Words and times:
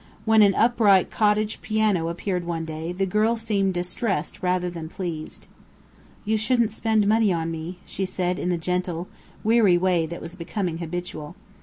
When 0.25 0.41
an 0.41 0.55
upright 0.55 1.11
cottage 1.11 1.61
piano 1.61 2.07
appeared 2.09 2.43
one 2.43 2.65
day, 2.65 2.91
the 2.91 3.05
girl 3.05 3.35
seemed 3.35 3.75
distressed 3.75 4.41
rather 4.41 4.67
than 4.67 4.89
pleased. 4.89 5.45
"You 6.25 6.37
shouldn't 6.37 6.71
spend 6.71 7.05
money 7.05 7.31
on 7.31 7.51
me," 7.51 7.77
she 7.85 8.05
said 8.05 8.39
in 8.39 8.49
the 8.49 8.57
gentle, 8.57 9.07
weary 9.43 9.77
way 9.77 10.07
that 10.07 10.19
was 10.19 10.33
becoming 10.33 10.79
habitual. 10.79 11.35